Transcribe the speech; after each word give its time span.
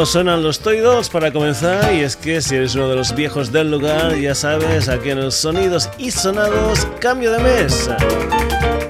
No 0.00 0.06
suenan 0.06 0.42
los 0.42 0.60
Toy 0.60 0.78
Dolls 0.78 1.10
para 1.10 1.30
comenzar 1.30 1.92
y 1.92 2.00
es 2.00 2.16
que 2.16 2.40
si 2.40 2.54
eres 2.54 2.74
uno 2.74 2.88
de 2.88 2.96
los 2.96 3.14
viejos 3.14 3.52
del 3.52 3.70
lugar 3.70 4.16
ya 4.16 4.34
sabes 4.34 4.88
aquí 4.88 5.10
en 5.10 5.20
los 5.20 5.34
sonidos 5.34 5.90
y 5.98 6.10
sonados 6.10 6.88
cambio 7.00 7.30
de 7.30 7.38
mesa. 7.40 7.98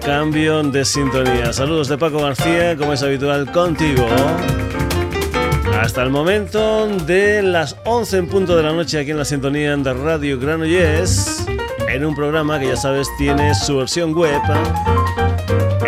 Cambio 0.06 0.62
de 0.62 0.84
sintonía. 0.84 1.52
Saludos 1.52 1.88
de 1.88 1.98
Paco 1.98 2.22
García, 2.22 2.76
como 2.76 2.92
es 2.92 3.02
habitual 3.02 3.50
contigo. 3.50 4.06
Hasta 5.80 6.04
el 6.04 6.10
momento 6.10 6.86
de 6.86 7.42
las 7.42 7.74
11 7.86 8.16
en 8.16 8.28
punto 8.28 8.56
de 8.56 8.62
la 8.62 8.72
noche 8.72 9.00
aquí 9.00 9.10
en 9.10 9.18
la 9.18 9.24
sintonía 9.24 9.76
de 9.76 9.92
Radio 9.92 10.38
Granollers, 10.38 11.44
en 11.88 12.04
un 12.04 12.14
programa 12.14 12.60
que 12.60 12.68
ya 12.68 12.76
sabes 12.76 13.08
tiene 13.18 13.52
su 13.56 13.78
versión 13.78 14.14
web 14.14 14.40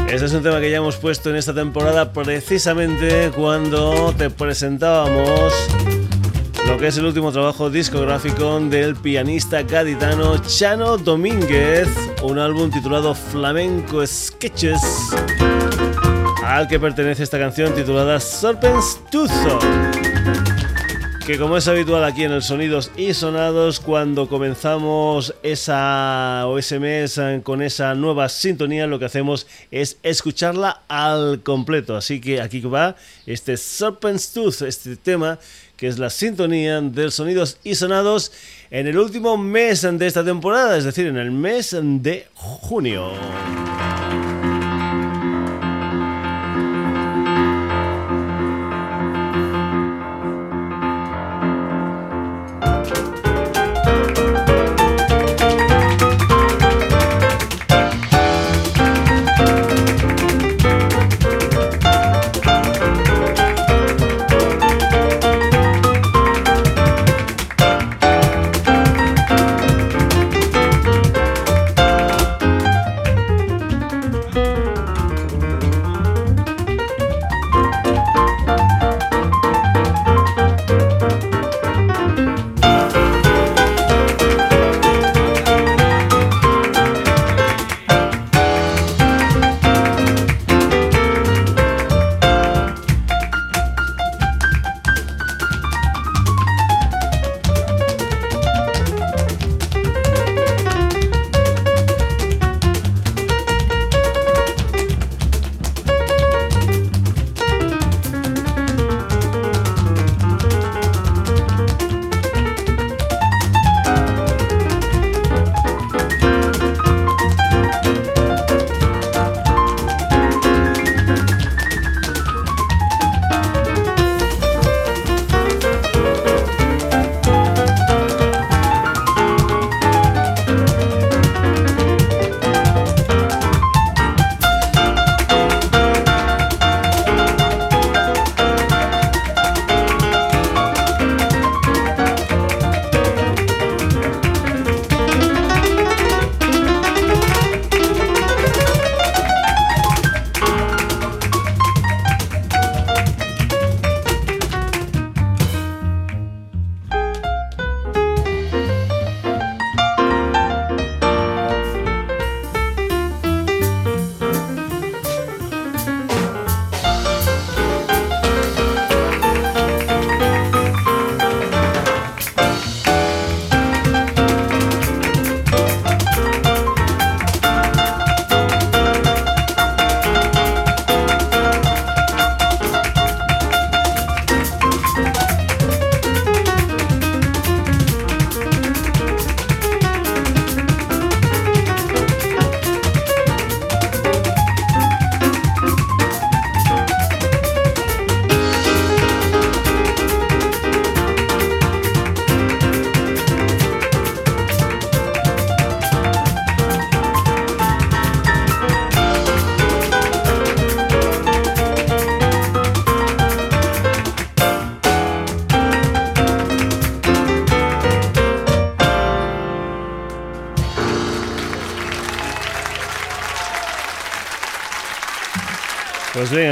Este 0.08 0.26
es 0.26 0.32
un 0.32 0.42
tema 0.42 0.58
que 0.60 0.70
ya 0.70 0.78
hemos 0.78 0.96
puesto 0.96 1.30
en 1.30 1.36
esta 1.36 1.54
temporada 1.54 2.12
precisamente 2.12 3.30
cuando 3.34 4.12
te 4.16 4.30
presentábamos 4.30 5.52
lo 6.68 6.76
que 6.76 6.88
es 6.88 6.98
el 6.98 7.06
último 7.06 7.32
trabajo 7.32 7.70
discográfico 7.70 8.60
del 8.60 8.94
pianista 8.94 9.62
gaditano 9.62 10.36
Chano 10.38 10.98
Domínguez, 10.98 11.88
un 12.22 12.38
álbum 12.38 12.70
titulado 12.70 13.14
Flamenco 13.14 14.06
Sketches, 14.06 14.80
al 16.44 16.68
que 16.68 16.78
pertenece 16.78 17.22
esta 17.22 17.38
canción 17.38 17.74
titulada 17.74 18.20
Serpent's 18.20 19.00
Tooth 19.10 19.30
que 21.28 21.36
como 21.36 21.58
es 21.58 21.68
habitual 21.68 22.04
aquí 22.04 22.24
en 22.24 22.32
el 22.32 22.42
Sonidos 22.42 22.90
y 22.96 23.12
Sonados, 23.12 23.80
cuando 23.80 24.30
comenzamos 24.30 25.34
esa 25.42 26.46
o 26.46 26.56
ese 26.56 26.78
mes 26.78 27.20
con 27.42 27.60
esa 27.60 27.94
nueva 27.94 28.30
sintonía, 28.30 28.86
lo 28.86 28.98
que 28.98 29.04
hacemos 29.04 29.46
es 29.70 29.98
escucharla 30.02 30.84
al 30.88 31.42
completo. 31.42 31.96
Así 31.98 32.18
que 32.18 32.40
aquí 32.40 32.62
va 32.62 32.96
este 33.26 33.58
Serpent's 33.58 34.32
Tooth, 34.32 34.62
este 34.62 34.96
tema 34.96 35.38
que 35.78 35.86
es 35.86 35.98
la 35.98 36.10
sintonía 36.10 36.80
del 36.80 37.12
Sonidos 37.12 37.58
y 37.62 37.76
Sonados 37.76 38.32
en 38.70 38.88
el 38.88 38.98
último 38.98 39.38
mes 39.38 39.82
de 39.82 40.06
esta 40.06 40.24
temporada, 40.24 40.76
es 40.76 40.84
decir, 40.84 41.06
en 41.06 41.16
el 41.16 41.30
mes 41.30 41.74
de 41.80 42.26
junio. 42.34 43.12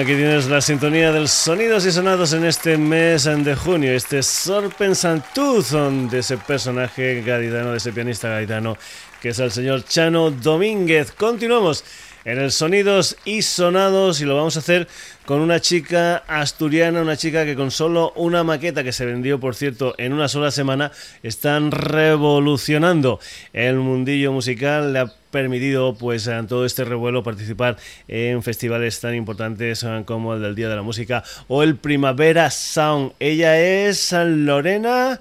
Aquí 0.06 0.14
tienes 0.14 0.47
la 0.47 0.61
sintonía 0.61 1.11
de 1.11 1.19
los 1.19 1.32
sonidos 1.32 1.85
y 1.85 1.91
sonados 1.91 2.32
en 2.32 2.44
este 2.44 2.79
mes 2.79 3.25
de 3.25 3.56
junio, 3.56 3.91
este 3.91 4.23
Sorpensantuzón 4.23 6.08
de 6.08 6.20
ese 6.20 6.38
personaje 6.38 7.23
gaditano, 7.23 7.73
de 7.73 7.79
ese 7.79 7.93
pianista 7.93 8.29
gaditano, 8.29 8.76
que 9.20 9.31
es 9.31 9.38
el 9.41 9.50
señor 9.50 9.85
Chano 9.85 10.31
Domínguez. 10.31 11.11
Continuamos 11.11 11.82
en 12.25 12.38
el 12.38 12.53
Sonidos 12.53 13.17
y 13.25 13.43
Sonados 13.43 14.20
y 14.20 14.26
lo 14.26 14.37
vamos 14.37 14.55
a 14.55 14.61
hacer 14.61 14.87
con 15.25 15.41
una 15.41 15.58
chica 15.58 16.19
asturiana, 16.29 17.03
una 17.03 17.17
chica 17.17 17.44
que 17.44 17.56
con 17.56 17.73
solo 17.73 18.12
una 18.14 18.44
maqueta 18.44 18.85
que 18.85 18.93
se 18.93 19.06
vendió, 19.06 19.41
por 19.41 19.56
cierto, 19.56 19.97
en 19.99 20.12
una 20.12 20.29
sola 20.29 20.53
semana, 20.53 20.93
están 21.25 21.73
revolucionando 21.73 23.19
el 23.53 23.75
mundillo 23.76 24.31
musical. 24.31 25.12
Permitido 25.36 25.94
pues 25.94 26.26
en 26.28 26.46
todo 26.46 26.64
este 26.64 26.82
revuelo 26.86 27.22
participar 27.22 27.76
en 28.08 28.42
festivales 28.42 28.98
tan 29.00 29.14
importantes 29.14 29.84
como 30.06 30.32
el 30.32 30.40
del 30.40 30.54
Día 30.54 30.70
de 30.70 30.76
la 30.76 30.80
Música 30.80 31.22
o 31.46 31.62
el 31.62 31.76
Primavera 31.76 32.50
Sound. 32.50 33.12
Ella 33.20 33.60
es 33.60 34.12
Lorena 34.12 35.20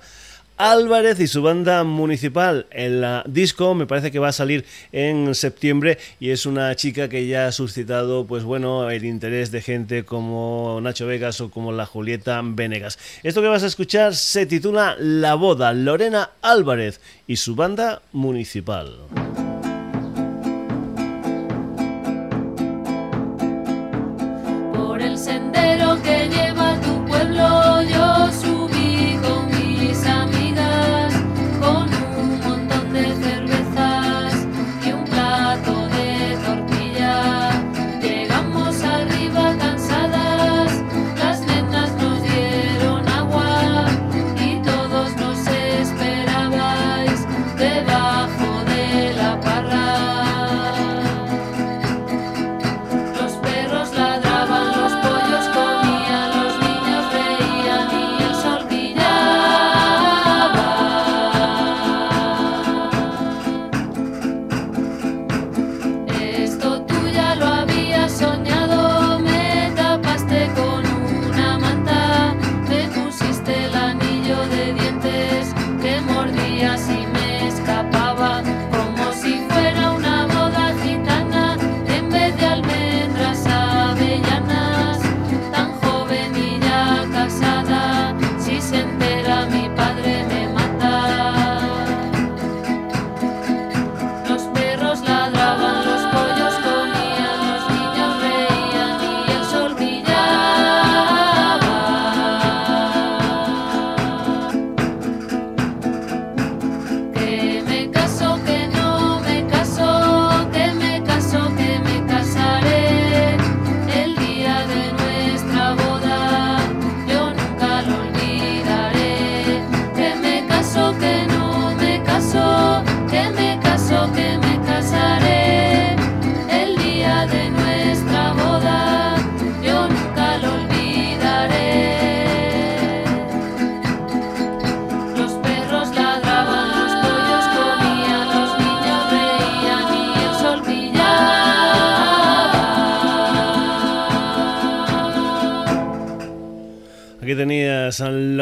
Álvarez 0.56 1.20
y 1.20 1.28
su 1.28 1.42
banda 1.42 1.84
municipal. 1.84 2.66
El 2.72 3.06
disco 3.28 3.76
me 3.76 3.88
parece 3.88 4.10
que 4.10 4.20
va 4.20 4.30
a 4.30 4.32
salir 4.32 4.64
en 4.94 5.36
septiembre 5.36 5.98
y 6.22 6.30
es 6.30 6.46
una 6.46 6.74
chica 6.78 7.10
que 7.10 7.28
ya 7.28 7.48
ha 7.48 7.52
suscitado 7.52 8.26
pues 8.26 8.46
bueno 8.46 8.90
el 8.90 9.04
interés 9.04 9.52
de 9.52 9.62
gente 9.62 10.06
como 10.06 10.80
Nacho 10.82 11.08
Vegas 11.08 11.42
o 11.42 11.52
como 11.52 11.74
la 11.74 11.86
Julieta 11.86 12.42
Venegas. 12.42 12.98
Esto 13.22 13.42
que 13.42 13.50
vas 13.50 13.64
a 13.64 13.68
escuchar 13.68 14.16
se 14.16 14.46
titula 14.46 14.96
La 14.98 15.36
boda, 15.36 15.74
Lorena 15.74 16.30
Álvarez 16.42 17.02
y 17.28 17.36
su 17.36 17.56
banda 17.56 18.02
municipal. 18.14 18.96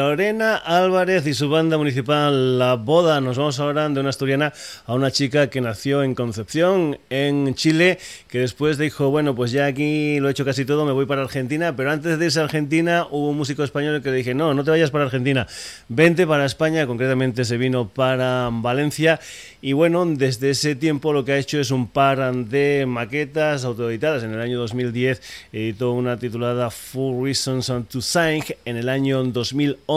Lorena 0.08 0.56
Álvarez 0.56 1.26
y 1.26 1.32
su 1.32 1.48
banda 1.48 1.78
municipal 1.78 2.58
La 2.58 2.74
Boda. 2.74 3.22
Nos 3.22 3.38
vamos 3.38 3.58
ahora 3.58 3.88
de 3.88 3.98
una 3.98 4.10
asturiana 4.10 4.52
a 4.84 4.92
una 4.92 5.10
chica 5.10 5.48
que 5.48 5.62
nació 5.62 6.02
en 6.02 6.14
Concepción, 6.14 6.98
en 7.08 7.54
Chile, 7.54 7.98
que 8.28 8.40
después 8.40 8.76
dijo, 8.76 9.08
bueno, 9.08 9.34
pues 9.34 9.50
ya 9.50 9.64
aquí 9.64 10.20
lo 10.20 10.28
he 10.28 10.32
hecho 10.32 10.44
casi 10.44 10.66
todo, 10.66 10.84
me 10.84 10.92
voy 10.92 11.06
para 11.06 11.22
Argentina, 11.22 11.74
pero 11.74 11.90
antes 11.90 12.18
de 12.18 12.24
irse 12.26 12.38
a 12.38 12.44
Argentina 12.44 13.06
hubo 13.10 13.30
un 13.30 13.38
músico 13.38 13.64
español 13.64 14.02
que 14.02 14.10
le 14.10 14.18
dije, 14.18 14.34
no, 14.34 14.52
no 14.52 14.62
te 14.62 14.70
vayas 14.70 14.90
para 14.90 15.04
Argentina, 15.04 15.46
vente 15.88 16.26
para 16.26 16.44
España, 16.44 16.86
concretamente 16.86 17.46
se 17.46 17.56
vino 17.56 17.88
para 17.88 18.50
Valencia 18.52 19.20
y 19.62 19.72
bueno, 19.72 20.04
desde 20.04 20.50
ese 20.50 20.76
tiempo 20.76 21.14
lo 21.14 21.24
que 21.24 21.32
ha 21.32 21.38
hecho 21.38 21.58
es 21.58 21.70
un 21.70 21.86
par 21.86 22.34
de 22.34 22.84
maquetas 22.86 23.64
autoeditadas. 23.64 24.22
En 24.22 24.34
el 24.34 24.40
año 24.42 24.58
2010 24.58 25.22
editó 25.54 25.92
una 25.92 26.18
titulada 26.18 26.68
Full 26.68 27.24
Reasons 27.24 27.72
to 27.88 28.02
Sing. 28.02 28.44
En 28.66 28.76
el 28.76 28.90
año 28.90 29.24
2011 29.24 29.93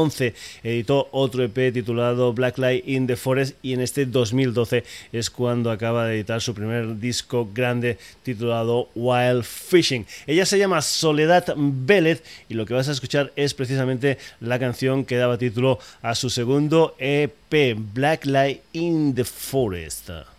editó 0.64 1.10
otro 1.12 1.44
EP 1.44 1.74
titulado 1.74 2.34
Black 2.34 2.58
Light 2.58 2.88
in 2.88 3.08
the 3.08 3.16
Forest. 3.16 3.56
Y 3.62 3.74
en 3.74 3.82
este 3.82 4.06
2012 4.06 4.84
es 5.12 5.30
cuando 5.30 5.72
acaba 5.72 6.06
de 6.06 6.16
editar 6.16 6.42
su 6.42 6.54
primer 6.54 7.00
disco 7.00 7.50
grande 7.54 7.98
titulado 8.24 8.90
Wild 8.96 9.44
Fishing. 9.44 10.06
Ella 10.26 10.46
se 10.46 10.60
llama 10.60 10.82
Soledad 10.82 11.54
Vélez 11.58 12.24
y 12.50 12.54
lo 12.54 12.66
que 12.66 12.74
vas 12.74 12.90
a 12.90 12.92
escuchar 12.92 13.32
es 13.36 13.54
precisamente 13.54 14.18
la 14.40 14.60
canción 14.60 15.06
que 15.06 15.18
daba 15.18 15.38
título 15.38 15.80
a 16.02 16.16
su 16.16 16.30
segundo 16.30 16.96
EP, 17.00 17.76
Black 17.94 18.26
Light 18.26 18.62
in 18.74 19.16
the 19.16 19.24
Forest. 19.24 20.37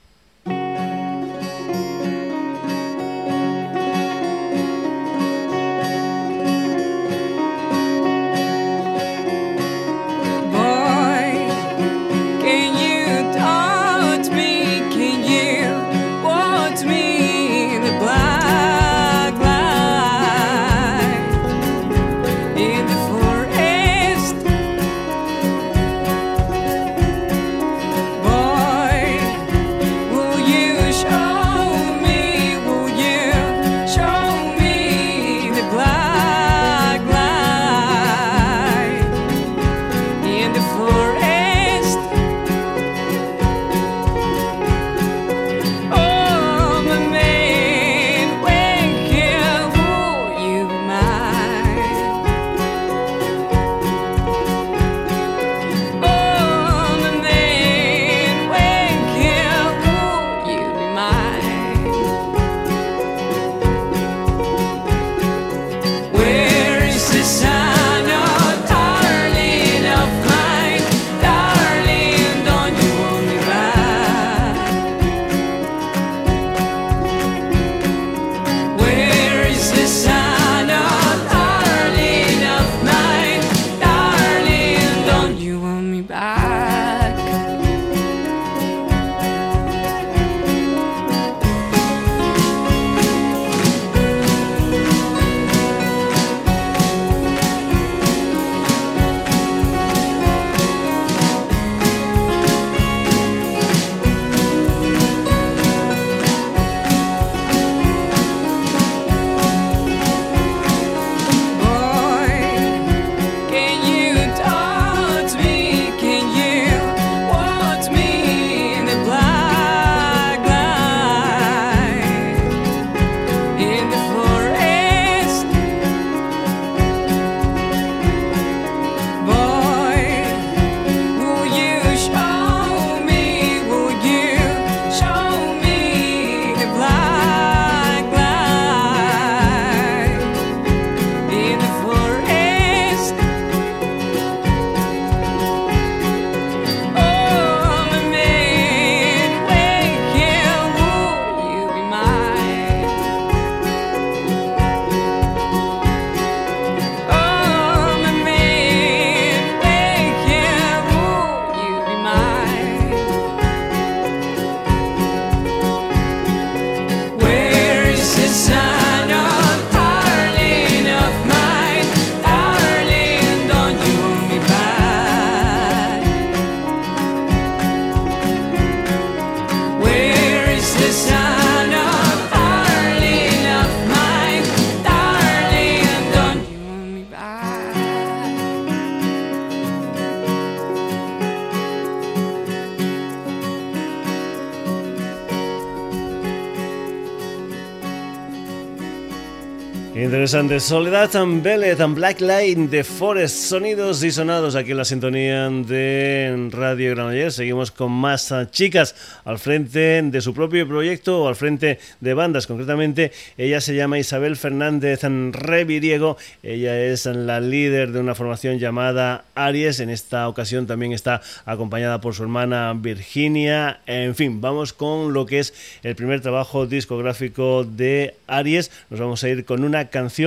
Interesante. 200.29 200.61
Soledad 200.61 201.17
and 201.17 201.43
Bellet 201.43 201.81
and 201.81 201.95
Black 201.95 202.21
Light 202.21 202.59
de 202.59 202.85
Forest. 202.85 203.35
Sonidos 203.35 204.05
y 204.05 204.11
sonados 204.11 204.57
aquí 204.57 204.73
en 204.73 204.77
la 204.77 204.85
sintonía 204.85 205.49
de 205.49 206.51
Radio 206.51 206.91
Granollers. 206.91 207.37
Seguimos 207.37 207.71
con 207.71 207.93
más 207.93 208.35
chicas 208.51 208.95
al 209.25 209.39
frente 209.39 210.03
de 210.03 210.21
su 210.21 210.35
propio 210.35 210.69
proyecto 210.69 211.23
o 211.23 211.29
al 211.29 211.35
frente 211.35 211.79
de 212.01 212.13
bandas. 212.13 212.47
Concretamente, 212.47 213.11
ella 213.39 213.63
se 213.63 213.75
llama 213.75 213.99
Isabel 213.99 214.37
Fernández 214.37 215.01
Reviriego. 215.03 216.19
Ella 216.43 216.79
es 216.79 217.07
la 217.07 217.41
líder 217.41 217.93
de 217.93 218.01
una 218.01 218.15
formación 218.15 218.59
llamada 218.59 219.25
Aries. 219.35 219.81
En 219.81 219.89
esta 219.89 220.29
ocasión 220.29 220.67
también 220.67 220.93
está 220.93 221.23
acompañada 221.47 222.03
por 222.03 222.15
su 222.15 222.25
hermana 222.25 222.75
Virginia. 222.77 223.81
En 223.87 224.15
fin, 224.15 224.43
vamos 224.43 224.75
con 224.75 225.15
lo 225.15 225.25
que 225.25 225.39
es 225.39 225.55
el 225.83 225.97
primer 225.97 226.21
trabajo 226.21 226.67
discográfico 226.67 227.65
de 227.65 228.15
Aries. 228.27 228.71
Nos 228.91 229.01
vamos 229.01 229.25
a 229.25 229.31
ir 229.31 229.47
con 229.47 229.65
una 229.65 229.87
canción 229.87 230.18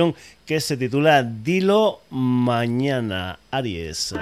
que 0.46 0.60
se 0.60 0.76
titula 0.76 1.22
Dilo 1.22 2.00
Mañana, 2.10 3.38
Aries. 3.50 4.14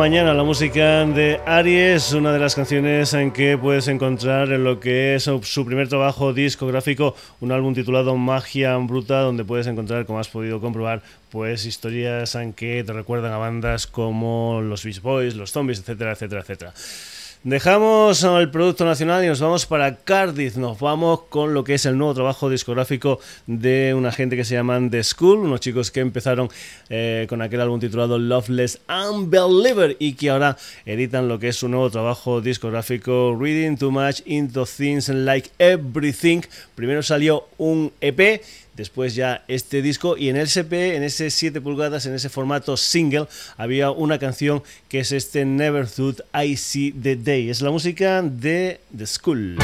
Mañana 0.00 0.32
la 0.32 0.44
música 0.44 1.04
de 1.04 1.42
Aries, 1.44 2.14
una 2.14 2.32
de 2.32 2.38
las 2.38 2.54
canciones 2.54 3.12
en 3.12 3.32
que 3.32 3.58
puedes 3.58 3.86
encontrar 3.86 4.50
en 4.50 4.64
lo 4.64 4.80
que 4.80 5.14
es 5.14 5.24
su 5.24 5.66
primer 5.66 5.88
trabajo 5.88 6.32
discográfico, 6.32 7.14
un 7.40 7.52
álbum 7.52 7.74
titulado 7.74 8.16
Magia 8.16 8.78
Bruta, 8.78 9.20
donde 9.20 9.44
puedes 9.44 9.66
encontrar, 9.66 10.06
como 10.06 10.18
has 10.18 10.28
podido 10.28 10.58
comprobar, 10.58 11.02
pues 11.28 11.66
historias 11.66 12.34
en 12.34 12.54
que 12.54 12.82
te 12.82 12.94
recuerdan 12.94 13.32
a 13.32 13.36
bandas 13.36 13.86
como 13.86 14.62
los 14.62 14.84
Beach 14.84 15.02
Boys, 15.02 15.34
los 15.36 15.52
Zombies, 15.52 15.80
etcétera, 15.80 16.12
etcétera, 16.12 16.40
etcétera. 16.40 16.72
Dejamos 17.42 18.22
el 18.22 18.50
producto 18.50 18.84
nacional 18.84 19.24
y 19.24 19.28
nos 19.28 19.40
vamos 19.40 19.64
para 19.64 19.96
Cardiff. 19.96 20.56
Nos 20.56 20.78
vamos 20.78 21.22
con 21.30 21.54
lo 21.54 21.64
que 21.64 21.72
es 21.72 21.86
el 21.86 21.96
nuevo 21.96 22.12
trabajo 22.12 22.50
discográfico 22.50 23.18
de 23.46 23.94
una 23.96 24.12
gente 24.12 24.36
que 24.36 24.44
se 24.44 24.56
llaman 24.56 24.90
The 24.90 25.02
School, 25.02 25.38
unos 25.38 25.60
chicos 25.60 25.90
que 25.90 26.00
empezaron 26.00 26.50
eh, 26.90 27.24
con 27.30 27.40
aquel 27.40 27.62
álbum 27.62 27.80
titulado 27.80 28.18
Loveless 28.18 28.82
Unbeliever 28.90 29.96
y 29.98 30.16
que 30.16 30.28
ahora 30.28 30.58
editan 30.84 31.28
lo 31.28 31.38
que 31.38 31.48
es 31.48 31.56
su 31.56 31.70
nuevo 31.70 31.88
trabajo 31.88 32.42
discográfico 32.42 33.34
Reading 33.40 33.78
Too 33.78 33.90
Much 33.90 34.20
Into 34.26 34.66
Things 34.66 35.08
Like 35.08 35.48
Everything. 35.58 36.42
Primero 36.74 37.02
salió 37.02 37.48
un 37.56 37.90
EP 38.02 38.42
después 38.80 39.14
ya 39.14 39.44
este 39.46 39.82
disco 39.82 40.16
y 40.16 40.30
en 40.30 40.36
el 40.36 40.48
SP, 40.48 40.96
en 40.96 41.02
ese 41.02 41.30
7 41.30 41.60
pulgadas, 41.60 42.06
en 42.06 42.14
ese 42.14 42.30
formato 42.30 42.78
single, 42.78 43.26
había 43.58 43.90
una 43.90 44.18
canción 44.18 44.62
que 44.88 45.00
es 45.00 45.12
este 45.12 45.44
Never 45.44 45.86
Thought 45.86 46.20
I 46.34 46.56
See 46.56 46.92
the 46.92 47.16
Day. 47.16 47.50
Es 47.50 47.60
la 47.60 47.70
música 47.70 48.22
de 48.22 48.80
The 48.96 49.06
School. 49.06 49.58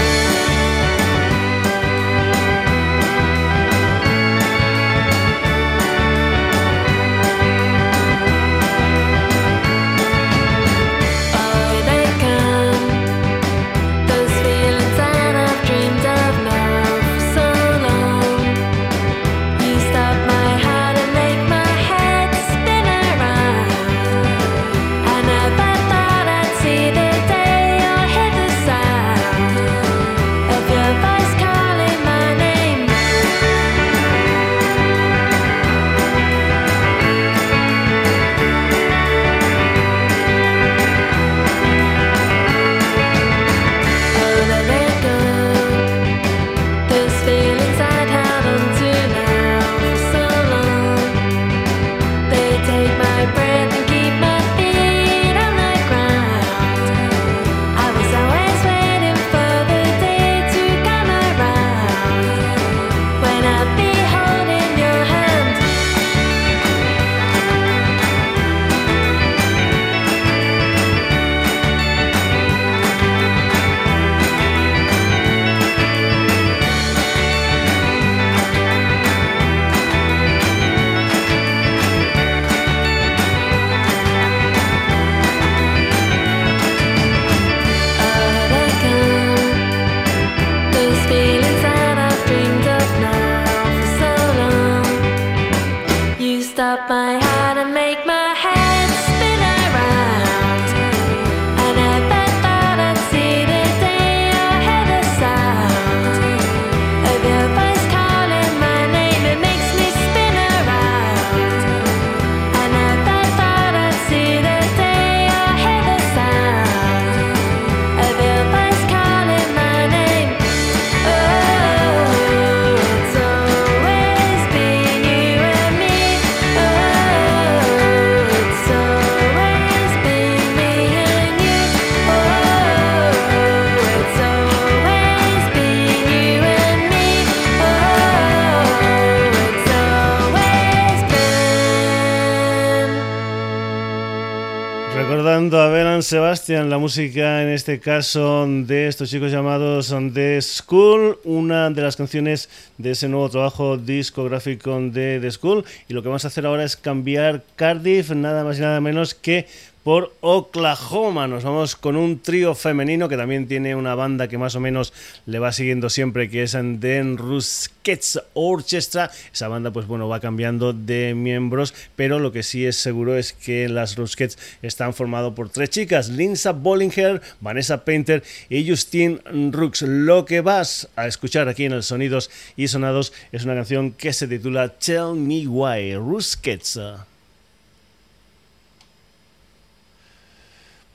Sebastian, 146.07 146.71
la 146.71 146.79
música 146.79 147.43
en 147.43 147.49
este 147.49 147.81
caso 147.81 148.47
de 148.49 148.87
estos 148.87 149.11
chicos 149.11 149.33
llamados 149.33 149.93
The 150.15 150.41
School, 150.41 151.19
una 151.25 151.69
de 151.71 151.83
las 151.83 151.97
canciones 151.97 152.49
de 152.79 152.93
ese 152.93 153.09
nuevo 153.09 153.29
trabajo 153.29 153.77
discográfico 153.77 154.81
de 154.81 155.19
The 155.21 155.33
School. 155.33 155.65
Y 155.89 155.95
lo 155.95 156.03
que 156.03 156.09
vamos 156.09 156.25
a 156.25 156.29
hacer 156.29 156.47
ahora 156.47 156.63
es 156.63 156.77
cambiar 156.77 157.43
Cardiff, 157.57 158.11
nada 158.11 158.45
más 158.45 158.57
y 158.59 158.61
nada 158.61 158.81
menos 158.81 159.17
que 159.17 159.49
por 159.87 160.13
Oklahoma. 160.21 161.29
Nos 161.29 161.45
vamos 161.45 161.77
con 161.77 161.95
un 161.95 162.19
trío 162.19 162.57
femenino 162.57 163.09
que 163.09 163.17
también 163.17 163.47
tiene 163.47 163.77
una 163.77 163.95
banda 163.95 164.27
que 164.27 164.37
más 164.37 164.57
o 164.57 164.61
menos 164.61 164.93
le 165.27 165.39
va 165.39 165.53
siguiendo 165.53 165.91
siempre, 165.91 166.29
que 166.29 166.43
es 166.43 166.55
Den 166.55 167.17
Ruskets 167.17 168.21
Orchestra. 168.35 169.13
Esa 169.33 169.47
banda, 169.47 169.71
pues 169.71 169.87
bueno, 169.87 170.09
va 170.09 170.19
cambiando 170.19 170.73
de 170.73 171.15
miembros, 171.15 171.73
pero 171.95 172.19
lo 172.19 172.33
que 172.33 172.43
sí 172.43 172.67
es 172.67 172.75
seguro 172.75 173.17
es 173.17 173.33
que 173.33 173.69
las 173.69 173.95
Ruskets 173.95 174.37
están 174.61 174.93
formados 174.93 175.35
por 175.35 175.51
tres 175.51 175.71
chicas: 175.71 176.09
Linsa 176.09 176.51
Bollinger, 176.51 177.23
Vanessa 177.41 177.85
Painter 177.85 178.25
y 178.49 178.69
Justine 178.69 179.21
Rooks. 179.53 179.83
Lo 179.83 180.25
que 180.25 180.41
vas 180.41 180.89
a 180.97 181.07
escuchar 181.07 181.49
aquí 181.49 181.65
en 181.65 181.75
el 181.75 181.85
Sonidos 181.85 182.29
y 182.57 182.67
Sonados 182.67 183.13
es 183.31 183.45
una 183.45 183.55
canción 183.55 183.93
que 183.93 184.13
se 184.13 184.27
titula 184.27 184.69
Tell 184.69 185.15
Me 185.15 185.47
Why. 185.47 185.95
Ruskets. 185.95 186.81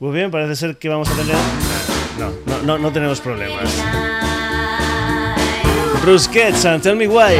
Muy 0.02 0.10
bien, 0.10 0.32
parece 0.32 0.56
ser 0.56 0.76
que 0.78 0.88
vamos 0.88 1.08
a 1.08 1.14
tener. 1.14 1.36
No, 2.18 2.32
no, 2.44 2.62
no, 2.64 2.76
no 2.76 2.92
tenemos 2.92 3.20
problemas. 3.20 3.72
Brusquets, 6.02 6.64
and 6.64 6.82
tell 6.82 6.96
me 6.96 7.06
why. 7.06 7.36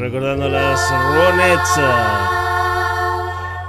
Recordando 0.00 0.48
las 0.48 0.80
Ronettes. 0.90 1.78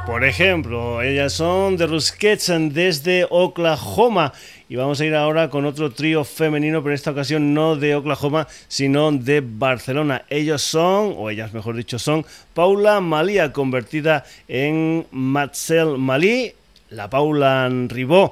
Por 0.06 0.24
ejemplo, 0.24 1.02
ellas 1.02 1.34
son 1.34 1.76
de 1.76 1.86
Ruskets 1.88 2.50
desde 2.70 3.28
Oklahoma. 3.30 4.32
Y 4.70 4.78
vamos 4.78 5.02
a 5.02 5.06
ir 5.06 5.14
ahora 5.14 5.50
con 5.50 5.66
otro 5.66 5.92
trío 5.92 6.24
femenino, 6.24 6.82
pero 6.82 6.92
en 6.92 6.96
esta 6.96 7.12
ocasión 7.12 7.54
no 7.54 7.76
de 7.76 7.96
Oklahoma, 7.96 8.48
sino 8.70 9.12
de 9.12 9.44
Barcelona. 9.46 10.24
Ellos 10.30 10.62
son, 10.62 11.16
o 11.18 11.30
ellas 11.30 11.54
mejor 11.54 11.76
dicho, 11.76 12.00
son 12.00 12.26
Paula 12.54 13.02
Malía, 13.02 13.52
convertida 13.52 14.24
en 14.48 15.06
Matzel 15.12 15.98
Malí, 15.98 16.54
la 16.92 17.10
Paula 17.10 17.70
Ribó, 17.88 18.32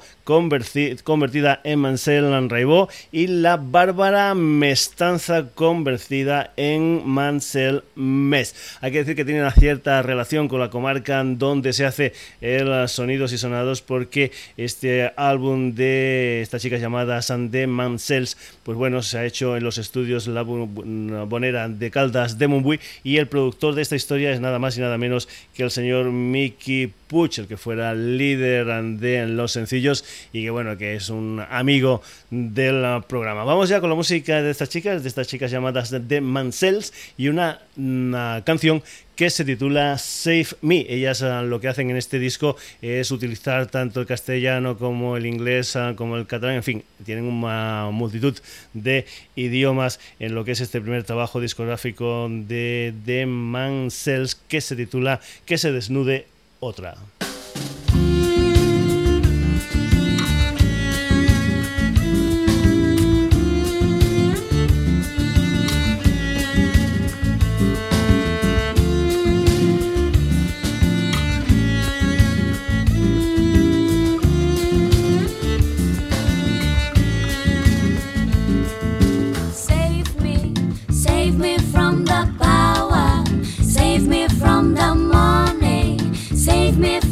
convertida 1.04 1.60
en 1.64 1.80
Mansell 1.80 2.50
Ribó, 2.50 2.88
y 3.12 3.26
la 3.26 3.58
Bárbara 3.58 4.36
Mestanza, 4.36 5.48
convertida 5.56 6.54
en 6.56 7.02
Mansell 7.08 7.84
Mes. 7.96 8.78
Hay 8.82 8.92
que 8.92 9.00
decir 9.00 9.16
que 9.16 9.26
tiene 9.26 9.42
una 9.42 9.52
cierta 9.52 10.02
relación 10.04 10.48
con 10.48 10.60
la 10.60 10.70
comarca 10.70 11.24
donde 11.24 11.74
se 11.74 11.86
hace 11.86 12.14
el 12.42 12.88
Sonidos 12.88 13.34
y 13.34 13.40
Sonados, 13.40 13.82
porque 13.82 14.32
este 14.56 15.12
álbum 15.18 15.74
de 15.74 16.42
esta 16.44 16.60
chica 16.60 16.78
llamada 16.78 17.22
Sandé 17.24 17.66
Mansells, 17.66 18.38
pues 18.64 18.78
bueno, 18.78 19.02
se 19.02 19.18
ha 19.18 19.26
hecho 19.26 19.58
en 19.58 19.64
los 19.64 19.80
estudios 19.80 20.28
La 20.28 20.44
Bonera 20.44 21.68
de 21.68 21.90
Caldas 21.90 22.38
de 22.38 22.48
Mumbuy, 22.48 22.80
y 23.04 23.18
el 23.18 23.28
productor 23.28 23.74
de 23.74 23.82
esta 23.82 23.96
historia 23.96 24.32
es 24.32 24.40
nada 24.40 24.60
más 24.60 24.78
y 24.78 24.82
nada 24.82 25.00
menos 25.00 25.28
que 25.56 25.64
el 25.64 25.72
señor 25.72 26.12
Mickey 26.12 26.94
Puch, 27.08 27.40
el 27.40 27.48
que 27.48 27.58
fuera 27.58 27.96
líder 27.96 28.68
de 29.00 29.26
Los 29.26 29.54
Sencillos 29.54 30.06
y 30.34 30.44
que 30.44 30.50
bueno, 30.50 30.78
que 30.78 30.96
es 30.96 31.10
un 31.10 31.44
amigo 31.50 32.02
del 32.30 33.04
programa. 33.08 33.44
Vamos 33.44 33.70
ya 33.70 33.80
con 33.80 33.90
la 33.90 33.96
música 33.96 34.42
de 34.42 34.52
estas 34.52 34.70
chicas, 34.70 35.04
de 35.04 35.10
estas 35.10 35.28
chicas 35.28 35.52
llamadas 35.52 35.94
The 36.08 36.22
Mansells 36.22 36.94
y 37.18 37.28
una, 37.28 37.60
una 37.78 38.44
canción 38.46 38.84
que 39.20 39.30
se 39.30 39.44
titula 39.44 39.98
Save 39.98 40.48
Me. 40.62 40.86
Ellas 40.88 41.22
ah, 41.24 41.42
lo 41.42 41.60
que 41.60 41.68
hacen 41.68 41.90
en 41.90 41.98
este 41.98 42.20
disco 42.20 42.56
es 42.82 43.12
utilizar 43.12 43.68
tanto 43.68 44.00
el 44.00 44.08
castellano 44.08 44.78
como 44.78 45.18
el 45.18 45.26
inglés, 45.26 45.76
ah, 45.76 45.94
como 45.94 46.16
el 46.16 46.26
catalán, 46.26 46.56
en 46.56 46.64
fin, 46.64 46.84
tienen 47.04 47.26
una 47.26 47.90
multitud 47.92 48.40
de 48.74 49.06
idiomas 49.36 50.00
en 50.20 50.36
lo 50.36 50.46
que 50.46 50.54
es 50.54 50.62
este 50.62 50.80
primer 50.80 51.04
trabajo 51.04 51.42
discográfico 51.42 52.30
de 52.30 52.94
The 53.06 53.26
Mansels 53.26 54.36
que 54.36 54.62
se 54.62 54.78
titula 54.78 55.20
Que 55.46 55.58
se 55.58 55.74
desnude 55.74 56.26
otra. 56.62 56.96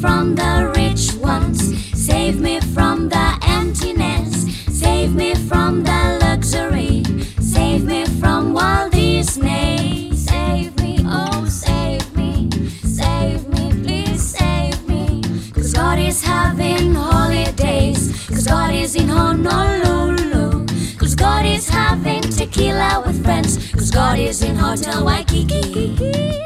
from 0.02 0.36
the 0.36 0.72
rich 0.76 1.14
ones, 1.22 1.60
save 1.94 2.40
me 2.40 2.60
from 2.60 3.10
the 3.10 3.40
emptiness, 3.44 4.46
save 4.68 5.16
me 5.16 5.34
from 5.34 5.84
the 5.84 6.20
luxury, 6.22 7.04
save 7.42 7.84
me 7.84 8.06
from 8.20 8.54
Walt 8.54 8.92
Disney. 8.92 10.12
Save 10.16 10.76
me, 10.82 11.00
oh, 11.06 11.46
save 11.46 12.16
me, 12.16 12.50
save 12.84 13.48
me, 13.50 13.72
please 13.84 14.22
save 14.38 14.88
me. 14.88 15.22
Cause 15.54 15.74
God 15.74 16.00
is 16.00 16.24
having 16.24 16.94
holidays, 16.94 18.28
cause 18.28 18.46
God 18.46 18.74
is 18.74 18.96
in 18.96 19.08
Honolulu, 19.08 20.66
cause 20.98 21.16
God 21.16 21.46
is 21.46 21.68
having 21.70 22.22
tequila 22.22 23.04
with 23.06 23.24
friends, 23.24 23.72
cause 23.72 23.92
God 23.92 24.20
is 24.20 24.42
in 24.42 24.56
Hotel 24.56 25.06
Waikiki. 25.06 26.38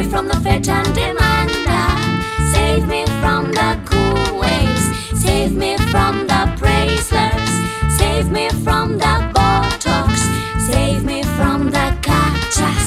Me 0.00 0.08
from 0.08 0.28
the 0.28 0.36
fate 0.40 0.68
and 0.68 0.86
demanda. 0.96 1.82
Save 2.52 2.86
me 2.88 3.04
from 3.20 3.52
the 3.52 3.70
cool 3.84 4.40
waves. 4.40 4.84
Save 5.22 5.52
me 5.54 5.76
from 5.92 6.26
the 6.26 6.42
bracelets. 6.58 7.52
Save 7.98 8.30
me 8.30 8.48
from 8.64 8.96
the 8.96 9.14
botox. 9.34 10.16
Save 10.70 11.04
me 11.04 11.22
from 11.22 11.70
the 11.70 11.86
cachas. 12.06 12.79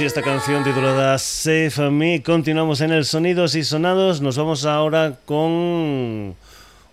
Y 0.00 0.04
esta 0.04 0.22
canción 0.22 0.62
titulada 0.62 1.18
Save 1.18 1.90
Me. 1.90 2.22
Continuamos 2.22 2.80
en 2.82 2.92
el 2.92 3.04
Sonidos 3.04 3.54
y 3.54 3.64
Sonados. 3.64 4.20
Nos 4.20 4.36
vamos 4.36 4.64
ahora 4.64 5.18
con 5.24 6.36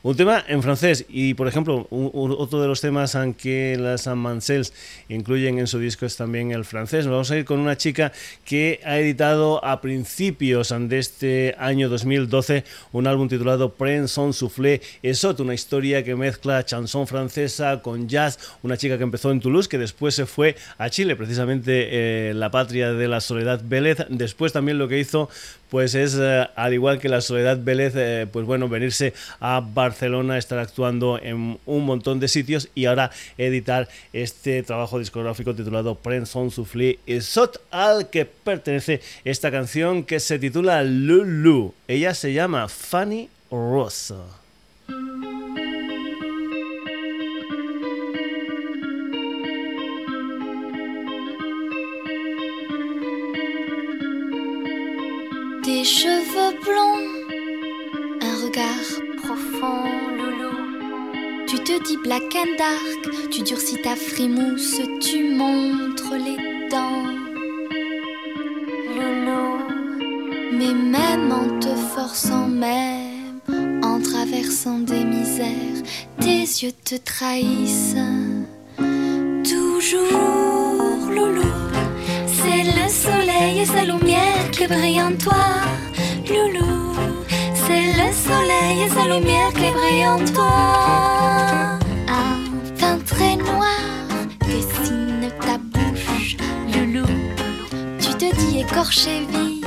un 0.06 0.16
tema 0.16 0.46
en 0.48 0.62
francés 0.62 1.04
y, 1.10 1.34
por 1.34 1.48
ejemplo, 1.48 1.88
otro 1.90 2.62
de 2.62 2.68
los 2.68 2.80
temas 2.80 3.16
en 3.16 3.34
que 3.34 3.76
las 3.76 4.06
Mansells 4.06 4.72
incluyen 5.10 5.58
en 5.58 5.66
su 5.66 5.80
disco 5.80 6.06
es 6.06 6.16
también 6.16 6.52
el 6.52 6.64
francés. 6.64 7.08
Vamos 7.08 7.32
a 7.32 7.38
ir 7.38 7.44
con 7.44 7.60
una 7.60 7.76
chica 7.76 8.12
que 8.46 8.80
ha 8.86 9.00
editado 9.00 9.66
a 9.66 9.82
principios 9.82 10.72
de 10.78 11.00
este 11.00 11.56
año 11.58 11.90
2012 11.90 12.66
un 12.92 13.08
álbum 13.08 13.28
titulado 13.28 13.74
Pren 13.74 14.08
son 14.08 14.34
soufflé 14.34 14.80
Esot, 15.02 15.40
una 15.40 15.56
historia 15.56 16.04
que 16.04 16.16
mezcla 16.16 16.64
chanson 16.64 17.08
francesa 17.08 17.82
con 17.82 18.08
jazz. 18.08 18.38
Una 18.62 18.78
chica 18.78 19.00
que 19.00 19.04
empezó 19.04 19.32
en 19.32 19.40
Toulouse, 19.40 19.68
que 19.68 19.80
después 19.80 20.14
se 20.14 20.28
fue 20.28 20.56
a 20.78 20.92
Chile, 20.92 21.16
precisamente 21.16 22.30
eh, 22.30 22.34
la 22.36 22.52
patria 22.52 22.94
de 22.94 23.08
la 23.08 23.22
Soledad 23.22 23.60
Vélez. 23.66 24.06
Después 24.10 24.54
también 24.54 24.78
lo 24.78 24.88
que 24.88 25.00
hizo 25.00 25.30
pues 25.76 25.94
es, 25.94 26.16
eh, 26.18 26.48
al 26.56 26.74
igual 26.74 27.00
que 27.00 27.10
la 27.10 27.20
Soledad 27.20 27.60
Vélez, 27.62 27.92
eh, 27.98 28.28
pues 28.32 28.46
bueno, 28.46 28.70
venirse 28.70 29.14
a 29.42 29.60
Barcelona, 29.60 30.38
estar 30.38 30.58
actuando 30.58 31.20
en 31.22 31.60
un 31.66 31.86
montón 31.86 32.22
de 32.22 32.30
sitios 32.30 32.70
y 32.76 32.86
ahora 32.86 33.12
editar 33.38 33.90
este 34.14 34.64
trabajo 34.64 35.00
discográfico 35.00 35.54
titulado 35.54 35.96
Pren 35.96 36.28
son 36.28 36.50
soufflé 36.50 37.00
Esot, 37.08 37.60
al 37.72 38.10
que 38.10 38.24
pertenece 38.24 39.02
esta 39.26 39.52
canción 39.52 40.06
que 40.06 40.22
se 40.22 40.40
titula 40.40 40.82
Lulu. 40.82 41.74
Ella 41.90 42.14
se 42.14 42.32
llama 42.32 42.70
Fanny 42.70 43.28
Rosa. 43.52 44.45
Cheveux 55.86 56.58
blonds, 56.64 57.12
un 58.20 58.44
regard 58.44 58.90
profond, 59.22 59.84
loulou. 60.18 60.58
Tu 61.46 61.58
te 61.60 61.84
dis 61.84 61.98
black 61.98 62.24
and 62.36 62.58
dark, 62.58 63.30
tu 63.30 63.44
durcis 63.44 63.80
ta 63.84 63.96
frimousse, 63.96 64.82
tu 65.00 65.36
montres 65.36 66.14
les 66.14 66.70
dents. 66.72 67.06
Loulou. 68.96 69.58
Mais 70.54 70.74
même 70.74 71.32
en 71.32 71.60
te 71.60 71.76
forçant, 71.94 72.48
même 72.48 73.40
en 73.84 74.02
traversant 74.02 74.80
des 74.80 75.04
misères, 75.04 75.84
tes 76.20 76.42
yeux 76.64 76.74
te 76.84 76.96
trahissent. 76.96 77.96
Toujours, 79.44 81.12
loulou. 81.12 81.44
C'est 82.26 82.64
le 82.64 82.90
soleil 82.90 83.60
et 83.60 83.66
sa 83.66 83.84
lumière 83.84 84.50
qui 84.52 84.68
brille 84.68 85.02
en 85.02 85.12
toi, 85.18 85.46
loulou. 86.30 86.94
C'est 87.54 87.94
le 88.00 88.12
soleil 88.14 88.84
et 88.86 88.90
sa 88.90 89.06
lumière 89.06 89.52
qui 89.54 89.72
brille 89.72 90.08
en 90.08 90.20
toi. 90.34 91.80
Un 92.08 92.78
teint 92.78 93.00
très 93.06 93.36
noir 93.36 93.80
dessine 94.42 95.30
ta 95.42 95.58
bouche, 95.58 96.38
loulou. 96.74 97.08
Tu 98.00 98.12
te 98.14 98.36
dis 98.36 98.60
écorché 98.60 99.22
vif, 99.32 99.66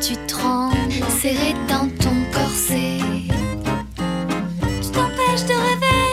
tu 0.00 0.14
trembles, 0.26 1.04
serré 1.20 1.54
dans 1.68 1.88
ton 2.04 2.16
corset. 2.32 2.98
Tu 4.82 4.90
t'empêches 4.90 5.46
de 5.46 5.56
rêver, 5.66 6.04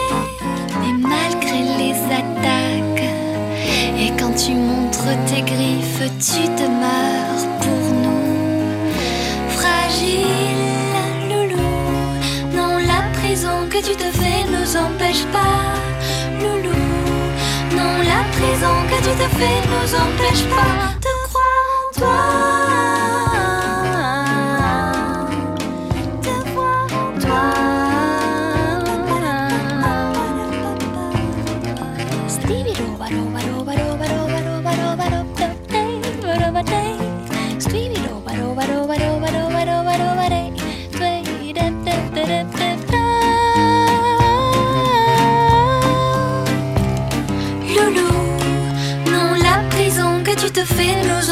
mais 0.81 0.93
malgré 0.93 1.59
les 1.81 1.97
attaques. 2.05 3.03
Et 3.99 4.11
quand 4.19 4.33
tu 4.33 4.53
montres 4.53 5.11
tes 5.27 5.41
griffes, 5.41 6.11
tu 6.19 6.47
demeures 6.61 6.97
pour 6.97 7.06
empêche 15.17 15.25
pas, 15.31 15.73
loulou. 16.41 16.73
Non, 17.75 17.97
la 18.03 18.23
prison 18.35 18.73
que 18.89 18.97
tu 18.97 19.15
te 19.15 19.35
fais 19.37 19.61
nous 19.67 19.95
empêche 19.95 20.43
pas 20.49 20.95
de 21.01 21.27
croire 21.27 21.67
en 21.79 21.99
toi. 21.99 22.66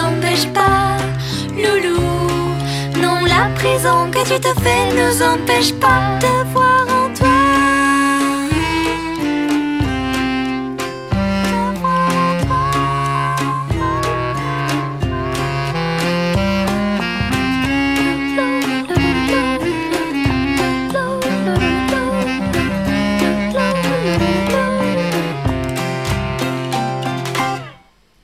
Empêche 0.07 0.47
pas 0.53 0.97
Loulou, 1.55 2.01
non 3.01 3.25
la 3.25 3.49
prison 3.55 4.11
que 4.11 4.23
tu 4.29 4.39
te 4.39 4.53
fais 4.61 4.83
nous 4.97 5.21
empêche 5.21 5.73
pas 5.73 6.19
de 6.19 6.51
voir 6.53 6.74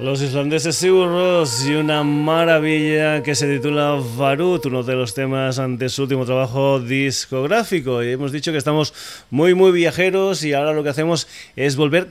Los 0.00 0.20
islandeses 0.22 0.74
seguros 0.74 1.64
y 1.64 1.74
una 1.76 2.02
maravilla 2.02 3.22
que 3.22 3.36
se 3.36 3.46
titula 3.46 3.96
Varut, 4.16 4.66
uno 4.66 4.82
de 4.82 4.96
los 4.96 5.14
temas 5.14 5.60
de 5.78 5.88
su 5.88 6.02
último 6.02 6.24
trabajo 6.24 6.80
discográfico. 6.80 8.02
Y 8.02 8.10
hemos 8.10 8.32
dicho 8.32 8.50
que 8.50 8.58
estamos 8.58 8.92
muy, 9.30 9.54
muy 9.54 9.70
viajeros 9.70 10.42
y 10.42 10.52
ahora 10.52 10.72
lo 10.72 10.82
que 10.82 10.88
hacemos 10.88 11.28
es 11.54 11.76
volver 11.76 12.08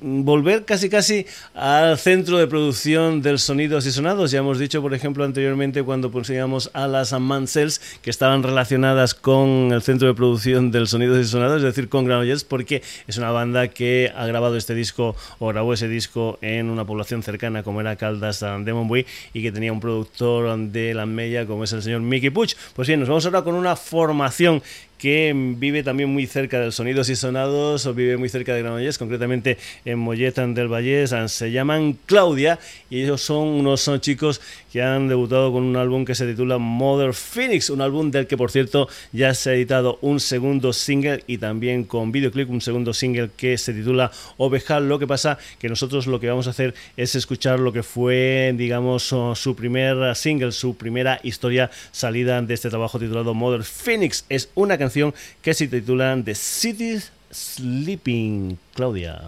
volver 0.00 0.64
casi 0.64 0.88
casi 0.90 1.26
al 1.54 1.98
centro 1.98 2.38
de 2.38 2.46
producción 2.46 3.22
del 3.22 3.38
sonidos 3.38 3.86
y 3.86 3.92
sonados. 3.92 4.30
Ya 4.30 4.40
hemos 4.40 4.58
dicho, 4.58 4.82
por 4.82 4.94
ejemplo, 4.94 5.24
anteriormente 5.24 5.82
cuando 5.82 6.10
pusimos 6.10 6.70
a 6.74 6.86
las 6.86 7.12
Mansells 7.18 7.80
que 8.02 8.10
estaban 8.10 8.42
relacionadas 8.42 9.14
con 9.14 9.70
el 9.72 9.82
centro 9.82 10.08
de 10.08 10.14
producción 10.14 10.70
del 10.70 10.86
sonidos 10.86 11.18
y 11.18 11.24
sonados, 11.28 11.58
es 11.58 11.62
decir, 11.62 11.88
con 11.88 12.04
Granollers, 12.04 12.44
porque 12.44 12.82
es 13.06 13.16
una 13.16 13.30
banda 13.30 13.68
que 13.68 14.12
ha 14.14 14.26
grabado 14.26 14.56
este 14.56 14.74
disco 14.74 15.16
o 15.38 15.48
grabó 15.48 15.72
ese 15.72 15.88
disco 15.88 16.38
en 16.42 16.70
una 16.70 16.84
población 16.84 17.22
cercana 17.22 17.62
como 17.62 17.80
era 17.80 17.96
Caldas 17.96 18.40
de 18.40 18.72
Montbui 18.72 19.06
y 19.32 19.42
que 19.42 19.52
tenía 19.52 19.72
un 19.72 19.80
productor 19.80 20.58
de 20.58 20.94
la 20.94 21.06
Mella 21.06 21.46
como 21.46 21.64
es 21.64 21.72
el 21.72 21.82
señor 21.82 22.02
Mickey 22.02 22.30
Puch. 22.30 22.54
Pues 22.74 22.88
bien, 22.88 23.00
nos 23.00 23.08
vamos 23.08 23.24
ahora 23.24 23.42
con 23.42 23.54
una 23.54 23.76
formación 23.76 24.62
que 24.98 25.32
vive 25.34 25.82
también 25.82 26.08
muy 26.08 26.26
cerca 26.26 26.60
del 26.60 26.72
Sonidos 26.72 27.08
y 27.08 27.16
Sonados, 27.16 27.86
o 27.86 27.94
vive 27.94 28.16
muy 28.16 28.28
cerca 28.28 28.54
de 28.54 28.62
Granollers, 28.62 28.98
concretamente 28.98 29.58
en 29.84 29.98
Molletan 29.98 30.54
del 30.54 30.68
Vallés, 30.68 31.14
se 31.26 31.52
llaman 31.52 31.98
Claudia, 32.06 32.58
y 32.90 33.02
ellos 33.02 33.20
son 33.20 33.48
unos 33.48 33.90
chicos 34.00 34.40
que 34.72 34.82
han 34.82 35.08
debutado 35.08 35.52
con 35.52 35.62
un 35.62 35.76
álbum 35.76 36.04
que 36.04 36.14
se 36.14 36.26
titula 36.26 36.58
Mother 36.58 37.14
Phoenix, 37.14 37.70
un 37.70 37.80
álbum 37.80 38.10
del 38.10 38.26
que 38.26 38.36
por 38.36 38.50
cierto 38.50 38.88
ya 39.12 39.32
se 39.34 39.50
ha 39.50 39.54
editado 39.54 39.98
un 40.02 40.20
segundo 40.20 40.72
single 40.72 41.24
y 41.26 41.38
también 41.38 41.84
con 41.84 42.12
videoclip 42.12 42.50
un 42.50 42.60
segundo 42.60 42.92
single 42.92 43.30
que 43.36 43.56
se 43.58 43.72
titula 43.72 44.10
Oveja, 44.36 44.80
lo 44.80 44.98
que 44.98 45.06
pasa 45.06 45.38
que 45.58 45.68
nosotros 45.68 46.06
lo 46.06 46.20
que 46.20 46.28
vamos 46.28 46.46
a 46.46 46.50
hacer 46.50 46.74
es 46.96 47.14
escuchar 47.14 47.60
lo 47.60 47.72
que 47.72 47.82
fue, 47.82 48.54
digamos, 48.56 49.14
su 49.34 49.56
primer 49.56 50.14
single, 50.14 50.52
su 50.52 50.76
primera 50.76 51.20
historia 51.22 51.70
salida 51.92 52.42
de 52.42 52.54
este 52.54 52.68
trabajo 52.68 52.98
titulado 52.98 53.34
Mother 53.34 53.64
Phoenix, 53.64 54.24
es 54.28 54.50
una 54.54 54.78
que 55.42 55.54
se 55.54 55.68
titula 55.68 56.20
The 56.24 56.34
City 56.34 57.00
Sleeping, 57.30 58.58
Claudia. 58.74 59.20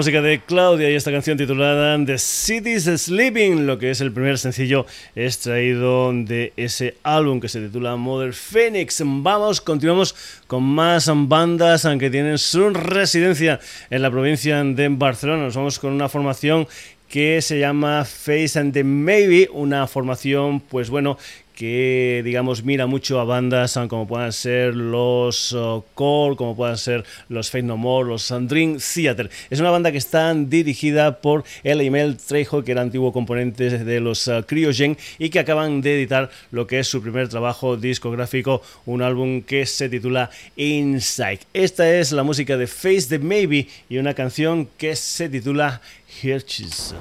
Música 0.00 0.22
de 0.22 0.40
Claudia 0.40 0.90
y 0.90 0.94
esta 0.94 1.12
canción 1.12 1.36
titulada 1.36 2.02
The 2.02 2.16
City's 2.16 2.84
Sleeping, 2.84 3.66
lo 3.66 3.78
que 3.78 3.90
es 3.90 4.00
el 4.00 4.12
primer 4.12 4.38
sencillo 4.38 4.86
extraído 5.14 6.10
de 6.14 6.54
ese 6.56 6.94
álbum 7.02 7.38
que 7.38 7.50
se 7.50 7.60
titula 7.60 7.96
Mother 7.96 8.32
Phoenix. 8.32 9.02
Vamos, 9.04 9.60
continuamos 9.60 10.14
con 10.46 10.62
más 10.62 11.10
bandas 11.14 11.86
que 11.98 12.08
tienen 12.08 12.38
su 12.38 12.70
residencia 12.70 13.60
en 13.90 14.00
la 14.00 14.10
provincia 14.10 14.64
de 14.64 14.88
Barcelona. 14.88 15.42
Nos 15.42 15.56
vamos 15.56 15.78
con 15.78 15.92
una 15.92 16.08
formación 16.08 16.66
que 17.06 17.42
se 17.42 17.58
llama 17.58 18.06
Face 18.06 18.58
and 18.58 18.72
the 18.72 18.82
Maybe, 18.82 19.50
una 19.52 19.86
formación, 19.86 20.60
pues 20.60 20.88
bueno, 20.88 21.18
que 21.60 22.22
digamos 22.24 22.64
mira 22.64 22.86
mucho 22.86 23.20
a 23.20 23.24
bandas 23.24 23.78
como 23.90 24.08
puedan 24.08 24.32
ser 24.32 24.74
los 24.74 25.52
uh, 25.52 25.84
como 25.94 26.56
puedan 26.56 26.78
ser 26.78 27.04
los 27.28 27.50
Fate 27.50 27.64
No 27.64 27.76
More, 27.76 28.08
los 28.08 28.32
Dream 28.48 28.78
Theater. 28.78 29.28
Es 29.50 29.60
una 29.60 29.68
banda 29.68 29.92
que 29.92 29.98
está 29.98 30.32
dirigida 30.32 31.20
por 31.20 31.44
el 31.62 31.82
Email 31.82 32.16
Trejo, 32.16 32.64
que 32.64 32.72
era 32.72 32.80
antiguo 32.80 33.12
componente 33.12 33.68
de 33.84 34.00
los 34.00 34.26
uh, 34.26 34.42
Cryogen 34.46 34.96
y 35.18 35.28
que 35.28 35.38
acaban 35.38 35.82
de 35.82 35.96
editar 35.96 36.30
lo 36.50 36.66
que 36.66 36.78
es 36.78 36.88
su 36.88 37.02
primer 37.02 37.28
trabajo 37.28 37.76
discográfico, 37.76 38.62
un 38.86 39.02
álbum 39.02 39.42
que 39.42 39.66
se 39.66 39.90
titula 39.90 40.30
Inside. 40.56 41.40
Esta 41.52 41.94
es 41.94 42.12
la 42.12 42.22
música 42.22 42.56
de 42.56 42.68
Face 42.68 43.04
the 43.10 43.18
Maybe 43.18 43.68
y 43.90 43.98
una 43.98 44.14
canción 44.14 44.66
que 44.78 44.96
se 44.96 45.28
titula 45.28 45.82
Hirches. 46.22 46.94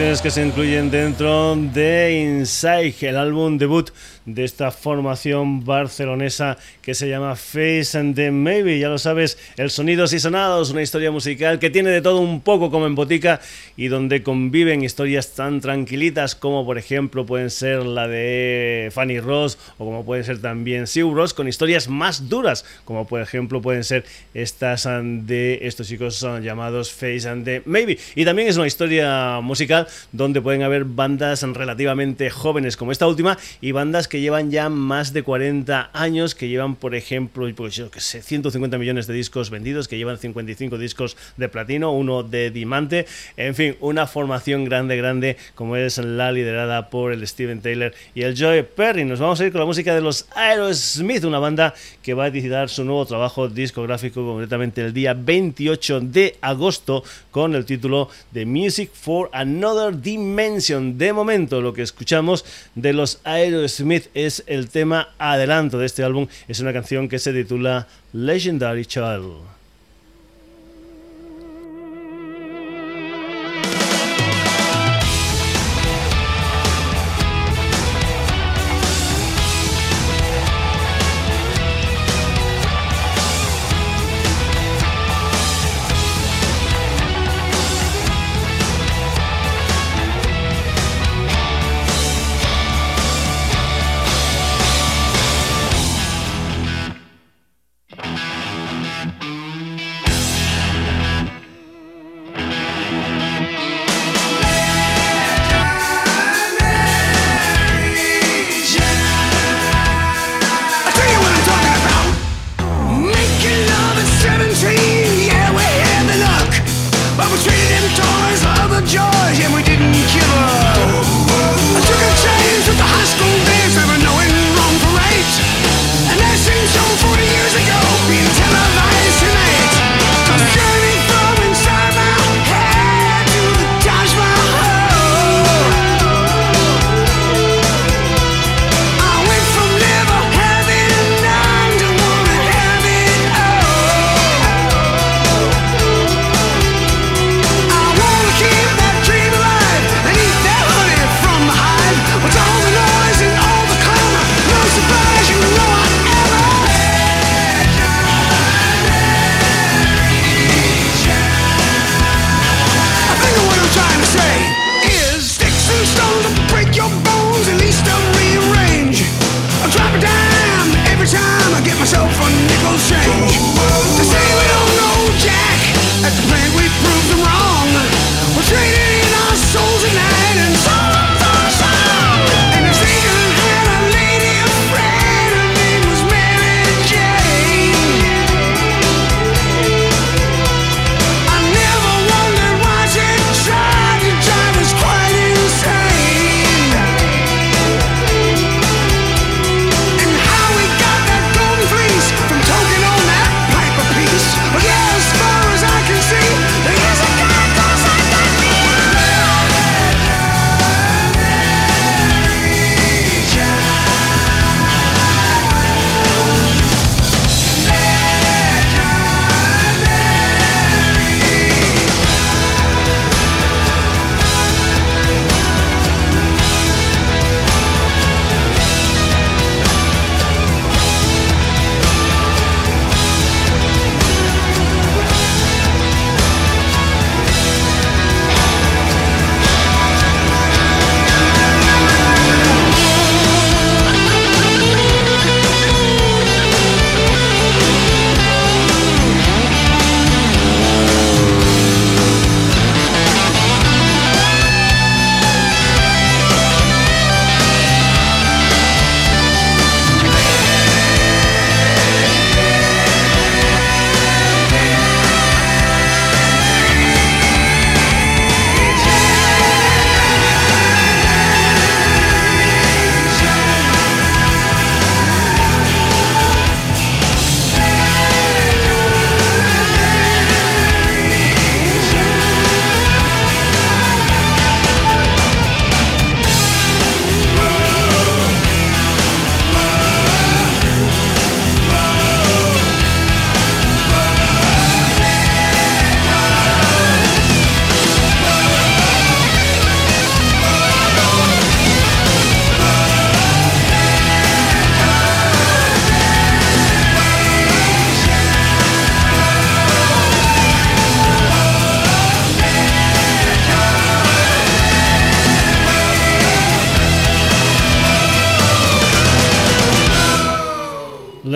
Que 0.00 0.30
se 0.30 0.46
incluyen 0.46 0.90
dentro 0.90 1.54
de 1.56 2.22
Inside, 2.22 2.94
el 3.02 3.18
álbum 3.18 3.58
debut 3.58 3.90
de 4.24 4.44
esta 4.44 4.70
formación 4.70 5.64
barcelonesa 5.64 6.56
que 6.80 6.94
se 6.94 7.08
llama 7.08 7.36
Face 7.36 7.98
and 7.98 8.14
the 8.14 8.30
Maybe. 8.30 8.78
Ya 8.78 8.88
lo 8.88 8.98
sabes, 8.98 9.36
el 9.56 9.70
Sonidos 9.70 10.12
y 10.12 10.20
Sonados, 10.20 10.70
una 10.70 10.80
historia 10.82 11.10
musical 11.10 11.58
que 11.58 11.68
tiene 11.68 11.90
de 11.90 12.00
todo 12.00 12.20
un 12.20 12.40
poco 12.40 12.70
como 12.70 12.86
en 12.86 12.94
botica 12.94 13.40
y 13.76 13.88
donde 13.88 14.22
conviven 14.22 14.82
historias 14.82 15.34
tan 15.34 15.60
tranquilitas 15.60 16.34
como 16.34 16.64
por 16.64 16.78
ejemplo 16.78 17.26
pueden 17.26 17.50
ser 17.50 17.84
la 17.84 18.08
de 18.08 18.90
Fanny 18.92 19.20
Ross 19.20 19.58
o 19.76 19.84
como 19.84 20.04
pueden 20.04 20.24
ser 20.24 20.40
también 20.40 20.86
Sue 20.86 21.12
Ross 21.12 21.34
con 21.34 21.46
historias 21.46 21.88
más 21.88 22.28
duras 22.28 22.64
como 22.84 23.06
por 23.06 23.20
ejemplo 23.20 23.60
pueden 23.60 23.84
ser 23.84 24.04
estas 24.32 24.84
de 24.84 25.58
estos 25.62 25.88
chicos 25.88 26.26
llamados 26.42 26.90
Face 26.90 27.28
and 27.28 27.44
the 27.44 27.62
Maybe. 27.66 27.98
Y 28.14 28.24
también 28.24 28.48
es 28.48 28.56
una 28.56 28.66
historia 28.66 29.40
musical 29.42 29.88
donde 30.12 30.40
pueden 30.40 30.62
haber 30.62 30.84
bandas 30.84 31.42
relativamente 31.42 32.30
jóvenes 32.30 32.76
como 32.76 32.92
esta 32.92 33.06
última 33.06 33.38
y 33.60 33.72
bandas 33.72 34.08
que 34.08 34.20
llevan 34.20 34.50
ya 34.50 34.68
más 34.68 35.12
de 35.12 35.22
40 35.22 35.90
años, 35.92 36.34
que 36.34 36.48
llevan, 36.48 36.76
por 36.76 36.94
ejemplo, 36.94 37.48
pues 37.54 37.74
yo 37.74 37.90
que 37.90 38.00
sé, 38.00 38.22
150 38.22 38.78
millones 38.78 39.06
de 39.06 39.14
discos 39.14 39.50
vendidos, 39.50 39.88
que 39.88 39.96
llevan 39.96 40.18
55 40.18 40.78
discos 40.78 41.16
de 41.36 41.48
platino, 41.48 41.92
uno 41.92 42.22
de 42.22 42.50
diamante, 42.50 43.06
en 43.36 43.54
fin, 43.54 43.76
una 43.80 44.06
formación 44.06 44.64
grande, 44.64 44.96
grande, 44.96 45.36
como 45.54 45.76
es 45.76 45.98
la 45.98 46.32
liderada 46.32 46.90
por 46.90 47.12
el 47.12 47.26
Steven 47.26 47.60
Taylor 47.60 47.92
y 48.14 48.22
el 48.22 48.34
Joy 48.36 48.62
Perry. 48.62 49.04
Nos 49.04 49.20
vamos 49.20 49.40
a 49.40 49.46
ir 49.46 49.52
con 49.52 49.60
la 49.60 49.66
música 49.66 49.94
de 49.94 50.00
los 50.00 50.26
Aerosmith, 50.34 51.24
una 51.24 51.38
banda 51.38 51.74
que 52.02 52.14
va 52.14 52.24
a 52.24 52.28
editar 52.28 52.68
su 52.68 52.84
nuevo 52.84 53.06
trabajo 53.06 53.48
discográfico, 53.48 54.24
concretamente 54.24 54.82
el 54.82 54.92
día 54.92 55.14
28 55.14 56.00
de 56.00 56.36
agosto, 56.40 57.02
con 57.30 57.54
el 57.54 57.64
título 57.64 58.08
de 58.30 58.46
Music 58.46 58.90
for 58.92 59.30
Another 59.32 59.79
Dimension. 59.90 60.98
De 60.98 61.12
momento, 61.12 61.60
lo 61.62 61.72
que 61.72 61.82
escuchamos 61.82 62.44
de 62.74 62.92
los 62.92 63.20
Aerosmith 63.24 64.08
es 64.12 64.44
el 64.46 64.68
tema 64.68 65.14
adelanto 65.18 65.78
de 65.78 65.86
este 65.86 66.04
álbum. 66.04 66.26
Es 66.48 66.60
una 66.60 66.72
canción 66.72 67.08
que 67.08 67.18
se 67.18 67.32
titula 67.32 67.88
Legendary 68.12 68.84
Child. 68.84 69.59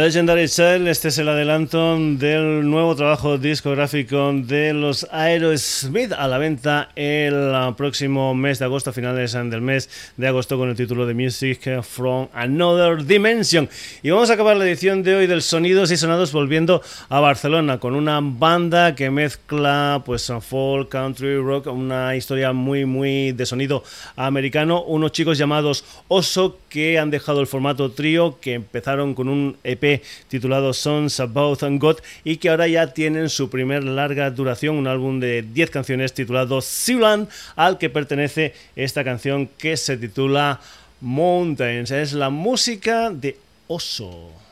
Legendary 0.04 0.46
Child, 0.48 0.86
este 0.88 1.08
es 1.08 1.16
el 1.16 1.30
adelanto 1.30 1.96
del 1.98 2.68
nuevo 2.68 2.94
trabajo 2.94 3.38
discográfico 3.38 4.34
de 4.34 4.74
los 4.74 5.08
Aerosmith 5.10 6.12
a 6.12 6.28
la 6.28 6.36
venta 6.36 6.90
el 6.94 7.54
próximo 7.74 8.34
mes 8.34 8.58
de 8.58 8.66
agosto, 8.66 8.92
finales 8.92 9.32
del 9.32 9.62
mes 9.62 9.88
de 10.18 10.28
agosto, 10.28 10.58
con 10.58 10.68
el 10.68 10.76
título 10.76 11.06
de 11.06 11.14
Music 11.14 11.80
from 11.80 12.28
Another 12.34 13.02
Dimension. 13.02 13.66
Y 14.02 14.10
vamos 14.10 14.28
a 14.28 14.34
acabar 14.34 14.58
la 14.58 14.66
edición 14.66 15.02
de 15.02 15.16
hoy 15.16 15.26
del 15.26 15.40
Sonidos 15.40 15.90
y 15.90 15.96
Sonados 15.96 16.32
volviendo 16.32 16.82
a 17.08 17.20
Barcelona 17.20 17.80
con 17.80 17.94
una 17.94 18.20
banda 18.20 18.94
que 18.94 19.10
mezcla 19.10 20.02
pues 20.04 20.30
folk, 20.42 20.90
country, 20.90 21.38
rock, 21.38 21.68
una 21.68 22.14
historia 22.14 22.52
muy 22.52 22.84
muy 22.84 23.32
de 23.32 23.46
sonido 23.46 23.82
americano, 24.16 24.82
unos 24.82 25.12
chicos 25.12 25.38
llamados 25.38 25.82
Oso 26.08 26.58
que 26.68 26.98
han 26.98 27.10
dejado 27.10 27.40
el 27.40 27.46
formato 27.46 27.90
trío, 27.92 28.38
que 28.38 28.52
empezaron 28.52 29.14
con 29.14 29.30
un 29.30 29.56
EP 29.64 29.93
titulado 30.28 30.72
Songs 30.72 31.20
About 31.20 31.62
God 31.62 31.98
y 32.24 32.36
que 32.36 32.50
ahora 32.50 32.68
ya 32.68 32.92
tienen 32.92 33.28
su 33.28 33.50
primer 33.50 33.84
larga 33.84 34.30
duración, 34.30 34.76
un 34.76 34.86
álbum 34.86 35.20
de 35.20 35.42
10 35.42 35.70
canciones 35.70 36.12
titulado 36.12 36.60
Sealand, 36.60 37.28
al 37.56 37.78
que 37.78 37.90
pertenece 37.90 38.54
esta 38.76 39.04
canción 39.04 39.46
que 39.58 39.76
se 39.76 39.96
titula 39.96 40.60
Mountains. 41.00 41.90
Es 41.90 42.12
la 42.12 42.30
música 42.30 43.10
de 43.10 43.38
Oso. 43.66 44.43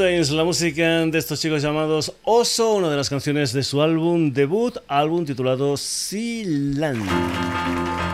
Mountains, 0.00 0.30
la 0.30 0.44
música 0.44 1.04
de 1.04 1.18
estos 1.18 1.38
chicos 1.42 1.60
llamados 1.60 2.14
Oso, 2.24 2.72
una 2.76 2.88
de 2.88 2.96
las 2.96 3.10
canciones 3.10 3.52
de 3.52 3.62
su 3.62 3.82
álbum 3.82 4.32
debut, 4.32 4.78
álbum 4.88 5.26
titulado 5.26 5.76
Sealand. 5.76 7.06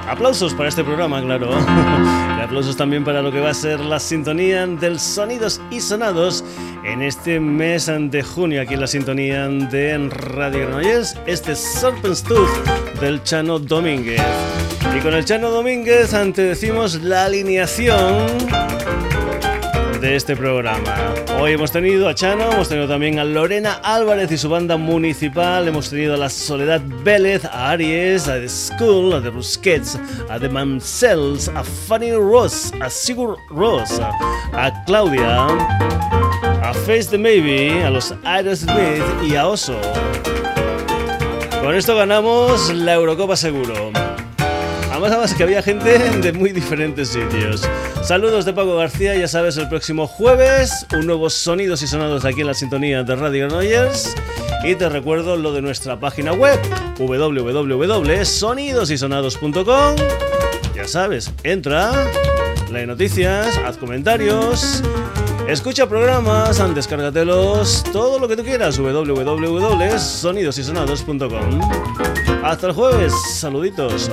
Aplausos 0.09 0.53
para 0.53 0.68
este 0.68 0.82
programa, 0.82 1.22
claro. 1.22 1.49
Y 2.39 2.41
aplausos 2.41 2.76
también 2.76 3.05
para 3.05 3.22
lo 3.22 3.30
que 3.30 3.39
va 3.39 3.51
a 3.51 3.55
ser 3.55 3.78
la 3.78 4.01
sintonía 4.01 4.66
del 4.66 4.99
Sonidos 4.99 5.61
y 5.70 5.80
Sonados 5.80 6.43
en 6.84 7.03
este 7.03 7.39
mes 7.39 7.87
de 7.87 8.22
junio, 8.22 8.62
aquí 8.62 8.74
en 8.74 8.80
la 8.80 8.89
sintonía 8.89 9.47
de 9.47 10.09
Radio 10.09 10.66
Granollers, 10.66 11.16
este 11.26 11.55
Serpent's 11.55 12.24
Tooth 12.24 12.51
del 13.01 13.22
Chano 13.22 13.61
Domínguez. 13.61 14.20
Y 14.97 15.01
con 15.01 15.14
el 15.14 15.24
Chano 15.24 15.51
Domínguez 15.51 16.14
ante 16.14 16.43
decimos 16.43 17.01
la 17.01 17.26
alineación 17.26 18.26
de 20.07 20.14
este 20.14 20.36
programa. 20.36 20.94
Hoy 21.40 21.52
hemos 21.52 21.72
tenido 21.72 22.09
a 22.09 22.14
Chano, 22.14 22.52
hemos 22.52 22.68
tenido 22.68 22.86
también 22.86 23.18
a 23.18 23.24
Lorena 23.24 23.80
Álvarez 23.82 24.30
y 24.30 24.38
su 24.38 24.48
banda 24.48 24.76
municipal, 24.76 25.66
hemos 25.66 25.90
tenido 25.90 26.14
a 26.14 26.16
la 26.16 26.30
Soledad 26.30 26.80
Vélez, 27.02 27.44
a 27.44 27.70
Aries, 27.70 28.28
a 28.28 28.34
The 28.34 28.48
School, 28.48 29.14
a 29.14 29.20
The 29.20 29.30
Rusquets, 29.30 29.98
a 30.30 30.38
The 30.38 30.48
Mansells, 30.48 31.48
a 31.48 31.64
Fanny 31.64 32.12
Ross, 32.12 32.72
a 32.80 32.88
Sigur 32.88 33.36
Ross, 33.50 33.98
a 34.00 34.84
Claudia, 34.86 35.46
a 36.62 36.72
Face 36.72 37.11
the 37.11 37.18
Maybe, 37.18 37.82
a 37.82 37.90
los 37.90 38.14
Aerosmith 38.24 39.02
y 39.28 39.34
a 39.34 39.48
Oso. 39.48 39.80
Con 41.62 41.74
esto 41.74 41.96
ganamos 41.96 42.72
la 42.72 42.94
Eurocopa 42.94 43.34
seguro. 43.34 43.90
Además, 44.97 45.12
además 45.12 45.34
que 45.34 45.42
había 45.42 45.62
gente 45.62 45.99
de 45.99 46.32
muy 46.32 46.53
diferentes 46.53 47.11
sitios. 47.11 47.68
Saludos 48.03 48.47
de 48.47 48.55
Paco 48.55 48.76
García, 48.76 49.14
ya 49.14 49.28
sabes, 49.28 49.59
el 49.59 49.68
próximo 49.68 50.07
jueves, 50.07 50.86
un 50.94 51.05
nuevo 51.05 51.28
Sonidos 51.28 51.82
y 51.82 51.86
Sonados 51.86 52.24
aquí 52.24 52.40
en 52.40 52.47
la 52.47 52.55
sintonía 52.55 53.03
de 53.03 53.14
Radio 53.14 53.47
Noyers. 53.47 54.14
Y 54.64 54.74
te 54.74 54.88
recuerdo 54.88 55.36
lo 55.36 55.53
de 55.53 55.61
nuestra 55.61 56.01
página 56.01 56.32
web, 56.32 56.59
www.sonidosysonados.com. 56.97 59.97
Ya 60.74 60.88
sabes, 60.88 61.30
entra, 61.42 61.92
lee 62.72 62.86
noticias, 62.86 63.55
haz 63.66 63.76
comentarios, 63.76 64.82
escucha 65.47 65.86
programas, 65.86 66.59
descárgatelos, 66.74 67.84
todo 67.92 68.18
lo 68.18 68.28
que 68.28 68.36
tú 68.36 68.44
quieras, 68.44 68.78
www.sonidosysonados.com. 68.78 71.61
Hasta 72.42 72.68
el 72.68 72.72
jueves, 72.72 73.12
saluditos. 73.34 74.11